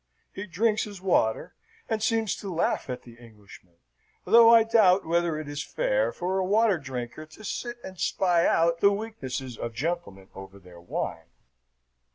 [0.33, 1.53] He drinks his water,
[1.87, 3.75] and seems to laugh at the Englishmen,
[4.25, 7.99] though I doubt whether it is fair for a water drinker to sit by and
[7.99, 11.29] spy out the weaknesses of gentlemen over their wine."